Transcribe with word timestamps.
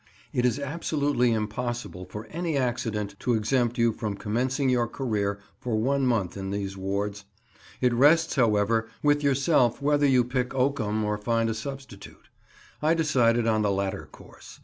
It 0.33 0.47
is 0.47 0.57
absolutely 0.57 1.31
impossible 1.31 2.05
for 2.05 2.25
any 2.31 2.57
accident 2.57 3.15
to 3.19 3.35
exempt 3.35 3.77
you 3.77 3.93
from 3.93 4.15
commencing 4.15 4.67
your 4.67 4.87
career 4.87 5.39
for 5.59 5.75
one 5.77 6.07
month 6.07 6.35
in 6.35 6.49
these 6.49 6.75
wards; 6.75 7.25
it 7.81 7.93
rests, 7.93 8.33
however, 8.33 8.87
with 9.03 9.21
yourself 9.21 9.79
whether 9.79 10.07
you 10.07 10.23
pick 10.23 10.55
oakum 10.55 11.03
or 11.03 11.19
find 11.19 11.51
a 11.51 11.53
substitute. 11.53 12.29
I 12.81 12.95
decided 12.95 13.45
on 13.45 13.61
the 13.61 13.69
latter 13.69 14.09
course. 14.11 14.59